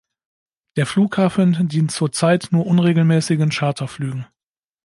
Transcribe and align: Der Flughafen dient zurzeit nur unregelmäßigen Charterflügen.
Der 0.77 0.87
Flughafen 0.87 1.67
dient 1.67 1.91
zurzeit 1.91 2.47
nur 2.49 2.65
unregelmäßigen 2.65 3.51
Charterflügen. 3.51 4.25